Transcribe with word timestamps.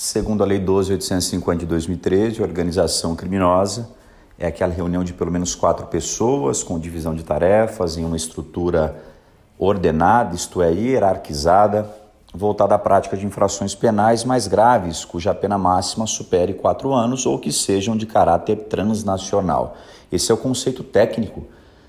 Segundo 0.00 0.44
a 0.44 0.46
Lei 0.46 0.60
12.850 0.60 1.56
de 1.56 1.66
2013, 1.66 2.40
organização 2.40 3.16
criminosa 3.16 3.90
é 4.38 4.46
aquela 4.46 4.72
reunião 4.72 5.02
de 5.02 5.12
pelo 5.12 5.32
menos 5.32 5.56
quatro 5.56 5.88
pessoas 5.88 6.62
com 6.62 6.78
divisão 6.78 7.16
de 7.16 7.24
tarefas 7.24 7.98
em 7.98 8.04
uma 8.04 8.16
estrutura 8.16 9.02
ordenada, 9.58 10.36
isto 10.36 10.62
é, 10.62 10.72
hierarquizada, 10.72 11.92
voltada 12.32 12.76
à 12.76 12.78
prática 12.78 13.16
de 13.16 13.26
infrações 13.26 13.74
penais 13.74 14.22
mais 14.22 14.46
graves, 14.46 15.04
cuja 15.04 15.34
pena 15.34 15.58
máxima 15.58 16.06
supere 16.06 16.54
quatro 16.54 16.92
anos 16.92 17.26
ou 17.26 17.36
que 17.36 17.50
sejam 17.50 17.96
de 17.96 18.06
caráter 18.06 18.68
transnacional. 18.68 19.76
Esse 20.12 20.30
é 20.30 20.34
o 20.34 20.38
conceito 20.38 20.84
técnico 20.84 21.42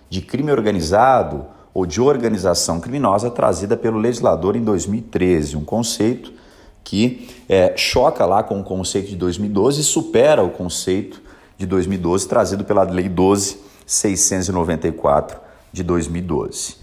de 0.09 0.21
crime 0.21 0.51
organizado 0.51 1.45
ou 1.71 1.85
de 1.85 2.01
organização 2.01 2.79
criminosa 2.79 3.29
trazida 3.29 3.77
pelo 3.77 3.99
legislador 3.99 4.55
em 4.55 4.63
2013, 4.63 5.55
um 5.55 5.63
conceito 5.63 6.38
que 6.83 7.29
é, 7.47 7.77
choca 7.77 8.25
lá 8.25 8.41
com 8.43 8.59
o 8.59 8.63
conceito 8.63 9.09
de 9.09 9.15
2012 9.15 9.81
e 9.81 9.83
supera 9.83 10.43
o 10.43 10.49
conceito 10.49 11.21
de 11.57 11.65
2012 11.65 12.27
trazido 12.27 12.63
pela 12.63 12.83
Lei 12.83 13.09
12.694 13.09 15.37
de 15.71 15.83
2012. 15.83 16.77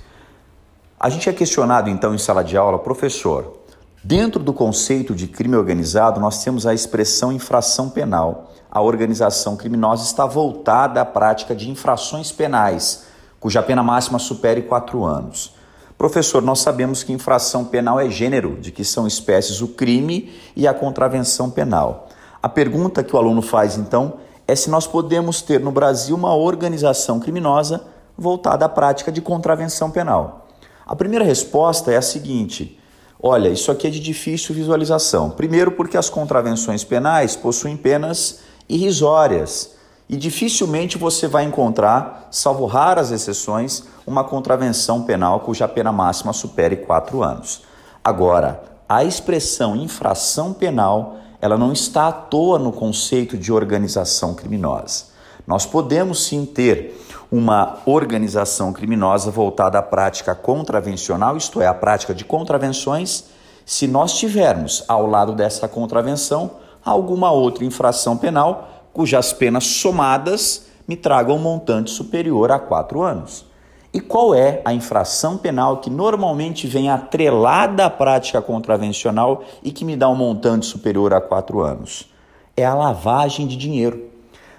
A 0.98 1.10
gente 1.10 1.28
é 1.28 1.32
questionado 1.32 1.90
então 1.90 2.14
em 2.14 2.18
sala 2.18 2.44
de 2.44 2.56
aula, 2.56 2.78
professor, 2.78 3.58
dentro 4.02 4.42
do 4.42 4.52
conceito 4.52 5.14
de 5.14 5.26
crime 5.26 5.56
organizado 5.56 6.20
nós 6.20 6.44
temos 6.44 6.66
a 6.66 6.74
expressão 6.74 7.32
infração 7.32 7.90
penal. 7.90 8.52
A 8.70 8.80
organização 8.80 9.56
criminosa 9.56 10.04
está 10.04 10.26
voltada 10.26 11.00
à 11.00 11.04
prática 11.04 11.52
de 11.54 11.70
infrações 11.70 12.30
penais, 12.30 13.06
cuja 13.40 13.62
pena 13.62 13.82
máxima 13.82 14.18
supere 14.18 14.62
quatro 14.62 15.04
anos. 15.04 15.55
Professor, 15.98 16.42
nós 16.42 16.58
sabemos 16.58 17.02
que 17.02 17.12
infração 17.12 17.64
penal 17.64 17.98
é 17.98 18.10
gênero, 18.10 18.58
de 18.60 18.70
que 18.70 18.84
são 18.84 19.06
espécies 19.06 19.62
o 19.62 19.68
crime 19.68 20.30
e 20.54 20.68
a 20.68 20.74
contravenção 20.74 21.50
penal. 21.50 22.08
A 22.42 22.50
pergunta 22.50 23.02
que 23.02 23.16
o 23.16 23.18
aluno 23.18 23.40
faz 23.40 23.78
então 23.78 24.14
é 24.46 24.54
se 24.54 24.68
nós 24.68 24.86
podemos 24.86 25.40
ter 25.40 25.58
no 25.58 25.72
Brasil 25.72 26.14
uma 26.14 26.34
organização 26.34 27.18
criminosa 27.18 27.82
voltada 28.16 28.66
à 28.66 28.68
prática 28.68 29.10
de 29.10 29.22
contravenção 29.22 29.90
penal. 29.90 30.46
A 30.86 30.94
primeira 30.94 31.24
resposta 31.24 31.90
é 31.90 31.96
a 31.96 32.02
seguinte: 32.02 32.78
olha, 33.20 33.48
isso 33.48 33.72
aqui 33.72 33.86
é 33.86 33.90
de 33.90 33.98
difícil 33.98 34.54
visualização. 34.54 35.30
Primeiro, 35.30 35.72
porque 35.72 35.96
as 35.96 36.10
contravenções 36.10 36.84
penais 36.84 37.34
possuem 37.34 37.76
penas 37.76 38.40
irrisórias 38.68 39.75
e 40.08 40.16
dificilmente 40.16 40.96
você 40.96 41.26
vai 41.26 41.44
encontrar, 41.44 42.28
salvo 42.30 42.66
raras 42.66 43.10
exceções, 43.10 43.84
uma 44.06 44.22
contravenção 44.22 45.02
penal 45.02 45.40
cuja 45.40 45.66
pena 45.66 45.90
máxima 45.90 46.32
supere 46.32 46.76
quatro 46.76 47.22
anos. 47.22 47.62
Agora, 48.04 48.62
a 48.88 49.02
expressão 49.02 49.74
infração 49.74 50.52
penal 50.52 51.16
ela 51.40 51.58
não 51.58 51.72
está 51.72 52.08
à 52.08 52.12
toa 52.12 52.58
no 52.58 52.72
conceito 52.72 53.36
de 53.36 53.52
organização 53.52 54.34
criminosa. 54.34 55.06
Nós 55.46 55.66
podemos 55.66 56.24
sim 56.24 56.44
ter 56.44 57.04
uma 57.30 57.78
organização 57.84 58.72
criminosa 58.72 59.30
voltada 59.30 59.78
à 59.78 59.82
prática 59.82 60.34
contravencional, 60.34 61.36
isto 61.36 61.60
é, 61.60 61.66
a 61.66 61.74
prática 61.74 62.14
de 62.14 62.24
contravenções, 62.24 63.24
se 63.64 63.86
nós 63.86 64.16
tivermos 64.16 64.84
ao 64.86 65.06
lado 65.06 65.32
dessa 65.32 65.66
contravenção 65.66 66.52
alguma 66.84 67.32
outra 67.32 67.64
infração 67.64 68.16
penal 68.16 68.75
cujas 68.96 69.30
penas 69.30 69.64
somadas 69.64 70.68
me 70.88 70.96
tragam 70.96 71.36
um 71.36 71.38
montante 71.38 71.90
superior 71.90 72.50
a 72.50 72.58
quatro 72.58 73.02
anos. 73.02 73.44
E 73.92 74.00
qual 74.00 74.34
é 74.34 74.62
a 74.64 74.72
infração 74.72 75.36
penal 75.36 75.82
que 75.82 75.90
normalmente 75.90 76.66
vem 76.66 76.88
atrelada 76.88 77.84
à 77.84 77.90
prática 77.90 78.40
contravencional 78.40 79.42
e 79.62 79.70
que 79.70 79.84
me 79.84 79.96
dá 79.96 80.08
um 80.08 80.14
montante 80.14 80.64
superior 80.64 81.12
a 81.12 81.20
quatro 81.20 81.60
anos? 81.60 82.10
É 82.56 82.64
a 82.64 82.72
lavagem 82.72 83.46
de 83.46 83.54
dinheiro. 83.54 84.02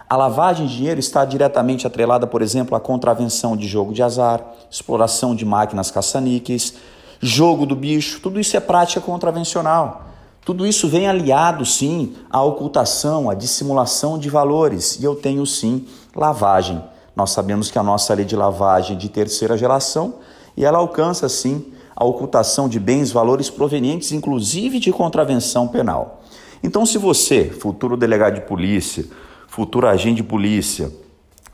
A 0.07 0.15
lavagem 0.15 0.67
de 0.67 0.77
dinheiro 0.77 0.99
está 0.99 1.25
diretamente 1.25 1.87
atrelada, 1.87 2.27
por 2.27 2.43
exemplo, 2.43 2.77
à 2.77 2.79
contravenção 2.79 3.57
de 3.57 3.67
jogo 3.67 3.91
de 3.91 4.03
azar, 4.03 4.39
exploração 4.69 5.35
de 5.35 5.45
máquinas 5.47 5.89
caça-níqueis, 5.89 6.75
jogo 7.19 7.65
do 7.65 7.75
bicho, 7.75 8.21
tudo 8.21 8.39
isso 8.39 8.55
é 8.55 8.59
prática 8.59 9.01
contravencional. 9.01 10.06
Tudo 10.47 10.65
isso 10.65 10.87
vem 10.87 11.09
aliado, 11.09 11.65
sim, 11.65 12.15
à 12.29 12.41
ocultação, 12.41 13.29
à 13.29 13.33
dissimulação 13.33 14.17
de 14.17 14.29
valores, 14.29 14.97
e 14.97 15.03
eu 15.03 15.13
tenho, 15.13 15.45
sim, 15.45 15.85
lavagem. 16.15 16.81
Nós 17.13 17.31
sabemos 17.31 17.69
que 17.69 17.77
a 17.77 17.83
nossa 17.83 18.13
lei 18.13 18.23
de 18.23 18.33
lavagem 18.33 18.95
é 18.95 18.97
de 18.97 19.09
terceira 19.09 19.57
geração 19.57 20.13
e 20.55 20.63
ela 20.63 20.77
alcança, 20.77 21.27
sim, 21.27 21.65
a 21.93 22.05
ocultação 22.05 22.69
de 22.69 22.79
bens, 22.79 23.11
valores 23.11 23.49
provenientes, 23.49 24.13
inclusive 24.13 24.79
de 24.79 24.89
contravenção 24.89 25.67
penal. 25.67 26.23
Então, 26.63 26.85
se 26.85 26.97
você, 26.97 27.49
futuro 27.49 27.97
delegado 27.97 28.35
de 28.35 28.41
polícia, 28.47 29.03
futuro 29.49 29.85
agente 29.85 30.21
de 30.21 30.23
polícia, 30.23 30.89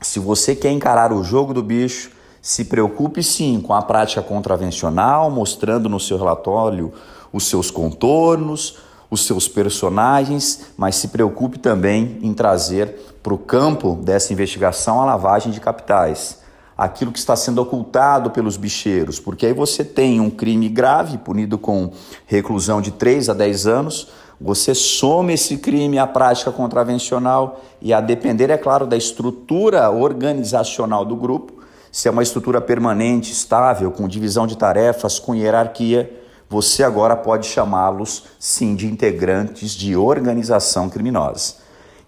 se 0.00 0.20
você 0.20 0.54
quer 0.54 0.70
encarar 0.70 1.12
o 1.12 1.24
jogo 1.24 1.52
do 1.52 1.64
bicho, 1.64 2.12
se 2.40 2.66
preocupe 2.66 3.24
sim 3.24 3.60
com 3.60 3.74
a 3.74 3.82
prática 3.82 4.22
contravencional, 4.22 5.32
mostrando 5.32 5.88
no 5.88 5.98
seu 5.98 6.16
relatório 6.16 6.92
os 7.34 7.48
seus 7.48 7.68
contornos, 7.68 8.78
os 9.10 9.26
seus 9.26 9.48
personagens, 9.48 10.66
mas 10.76 10.94
se 10.94 11.08
preocupe 11.08 11.58
também 11.58 12.16
em 12.22 12.32
trazer 12.32 13.16
para 13.24 13.34
o 13.34 13.38
campo 13.38 13.96
dessa 13.96 14.32
investigação 14.32 15.00
a 15.00 15.04
lavagem 15.04 15.50
de 15.50 15.58
capitais, 15.58 16.38
aquilo 16.78 17.10
que 17.10 17.18
está 17.18 17.34
sendo 17.34 17.60
ocultado 17.60 18.30
pelos 18.30 18.56
bicheiros, 18.56 19.18
porque 19.18 19.46
aí 19.46 19.52
você 19.52 19.84
tem 19.84 20.20
um 20.20 20.30
crime 20.30 20.68
grave 20.68 21.18
punido 21.18 21.58
com 21.58 21.90
reclusão 22.24 22.80
de 22.80 22.92
3 22.92 23.28
a 23.28 23.34
10 23.34 23.66
anos, 23.66 24.08
você 24.40 24.72
soma 24.72 25.32
esse 25.32 25.56
crime 25.56 25.98
à 25.98 26.06
prática 26.06 26.52
contravencional 26.52 27.60
e 27.82 27.92
a 27.92 28.00
depender, 28.00 28.48
é 28.48 28.56
claro, 28.56 28.86
da 28.86 28.96
estrutura 28.96 29.90
organizacional 29.90 31.04
do 31.04 31.16
grupo, 31.16 31.64
se 31.90 32.06
é 32.06 32.10
uma 32.12 32.22
estrutura 32.22 32.60
permanente, 32.60 33.32
estável, 33.32 33.90
com 33.90 34.06
divisão 34.06 34.46
de 34.46 34.56
tarefas, 34.56 35.18
com 35.18 35.34
hierarquia, 35.34 36.23
você 36.54 36.84
agora 36.84 37.16
pode 37.16 37.48
chamá-los 37.48 38.26
sim 38.38 38.76
de 38.76 38.86
integrantes 38.86 39.72
de 39.72 39.96
organização 39.96 40.88
criminosa. 40.88 41.54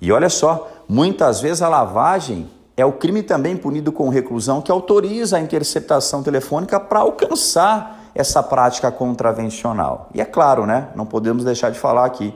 E 0.01 0.13
olha 0.13 0.29
só, 0.29 0.71
muitas 0.89 1.41
vezes 1.41 1.63
a 1.63 1.69
lavagem 1.69 2.49
é 2.77 2.87
o 2.87 2.93
crime 2.93 3.25
também 3.25 3.57
punido 3.57 3.91
com 3.91 4.09
reclusão 4.09 4.63
que 4.63 4.71
autoriza 4.71 5.37
a 5.37 5.41
interceptação 5.41 6.23
telefônica 6.23 6.79
para 6.79 7.01
alcançar 7.01 8.05
essa 8.15 8.41
prática 8.41 8.89
contravencional. 8.93 10.11
E 10.15 10.21
é 10.21 10.25
claro, 10.25 10.65
né? 10.65 10.91
Não 10.95 11.07
podemos 11.07 11.45
deixar 11.45 11.71
de 11.71 11.79
falar 11.81 12.05
aqui. 12.05 12.33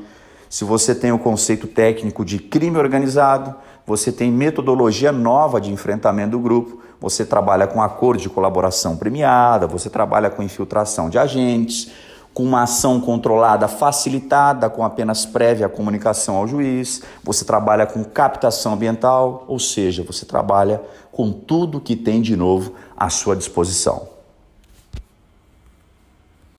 Se 0.49 0.65
você 0.65 0.97
tem 0.97 1.13
o 1.13 1.19
conceito 1.19 1.69
técnico 1.69 2.25
de 2.25 2.41
crime 2.41 2.77
organizado, 2.77 3.55
você 3.91 4.13
tem 4.13 4.31
metodologia 4.31 5.11
nova 5.11 5.61
de 5.61 5.73
enfrentamento 5.73 6.31
do 6.31 6.39
grupo, 6.39 6.81
você 7.01 7.25
trabalha 7.25 7.67
com 7.67 7.83
acordo 7.83 8.21
de 8.21 8.29
colaboração 8.29 8.97
premiada, 8.97 9.67
você 9.67 9.91
trabalha 9.91 10.31
com 10.31 10.45
infiltração 10.45 11.11
de 11.11 11.19
agentes, 11.19 11.91
com 12.33 12.45
uma 12.45 12.63
ação 12.63 13.01
controlada 13.01 13.67
facilitada, 13.67 14.71
com 14.71 14.85
apenas 14.85 15.27
prévia 15.27 15.69
comunicação 15.69 16.37
ao 16.37 16.47
juiz, 16.47 17.03
você 17.25 17.45
trabalha 17.45 17.85
com 17.85 18.05
captação 18.05 18.75
ambiental, 18.75 19.45
ou 19.49 19.59
seja, 19.59 20.05
você 20.05 20.25
trabalha 20.25 20.81
com 21.11 21.33
tudo 21.33 21.81
que 21.81 21.97
tem 21.97 22.23
de 22.23 22.37
novo 22.37 22.75
à 22.97 23.11
sua 23.11 23.35
disposição. 23.35 24.20